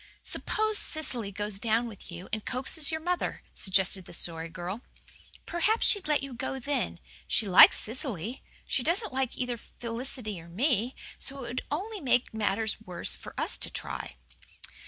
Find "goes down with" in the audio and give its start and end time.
1.31-2.11